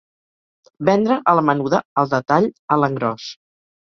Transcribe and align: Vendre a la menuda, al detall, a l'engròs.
Vendre 0.89 1.17
a 1.31 1.35
la 1.39 1.43
menuda, 1.51 1.81
al 2.03 2.09
detall, 2.15 2.49
a 2.77 2.81
l'engròs. 2.85 3.29